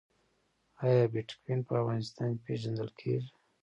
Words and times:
آیا 0.83 1.03
بټکوین 1.13 1.59
په 1.67 1.73
افغانستان 1.81 2.29
کې 2.33 2.43
پیژندل 2.45 2.89
کیږي؟ 2.99 3.29